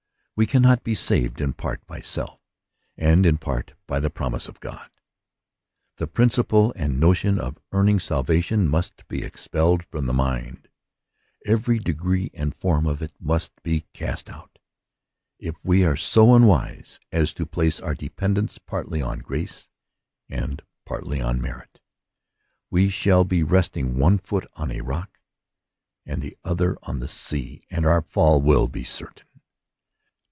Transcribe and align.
We 0.33 0.47
cannot 0.47 0.83
be 0.83 0.95
saved 0.95 1.39
in 1.39 1.53
part 1.53 1.85
by 1.85 2.01
self, 2.01 2.39
and 2.97 3.27
in 3.27 3.37
part 3.37 3.73
by 3.85 3.99
the 3.99 4.09
promise 4.09 4.47
of 4.47 4.59
God. 4.59 4.89
The 5.97 6.07
principle 6.07 6.73
and 6.75 6.99
notion 6.99 7.37
of 7.37 7.59
earning 7.71 7.99
salvation 7.99 8.67
must 8.67 9.07
be 9.07 9.21
expelled 9.23 9.85
from 9.85 10.07
the 10.07 10.13
mind. 10.13 10.67
Every 11.45 11.77
degree 11.77 12.31
and 12.33 12.55
form 12.55 12.87
of 12.87 13.03
it 13.03 13.11
must 13.19 13.51
be" 13.61 13.81
cast 13.93 14.31
out." 14.31 14.57
If 15.37 15.53
we 15.63 15.85
are 15.85 15.95
so 15.97 16.33
unwise 16.33 16.99
as 17.11 17.33
to 17.33 17.45
place 17.45 17.79
our 17.79 17.93
dependence 17.93 18.57
partly 18.57 18.99
on 18.99 19.19
grace 19.19 19.67
and 20.27 20.63
partly 20.85 21.21
on 21.21 21.39
merit, 21.39 21.79
we 22.71 22.89
shall 22.89 23.23
be 23.23 23.43
resting 23.43 23.99
one 23.99 24.17
foot 24.17 24.47
on 24.55 24.71
a 24.71 24.81
rock 24.81 25.19
and 26.03 26.19
the 26.23 26.35
other 26.43 26.77
on 26.81 26.97
the 26.97 27.07
sea, 27.07 27.63
and 27.69 27.85
our 27.85 28.01
fall 28.01 28.41
will 28.41 28.67
be 28.67 28.83
certain. 28.83 29.27